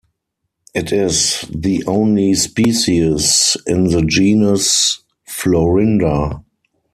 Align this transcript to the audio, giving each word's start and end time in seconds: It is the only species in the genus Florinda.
It 0.73 0.91
is 0.91 1.45
the 1.53 1.85
only 1.85 2.33
species 2.33 3.55
in 3.67 3.83
the 3.83 4.01
genus 4.01 4.99
Florinda. 5.29 6.43